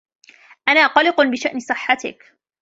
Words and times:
أنا 0.67 0.87
قلق 0.87 1.21
بشأن 1.21 1.59
صحتك. 1.59 2.37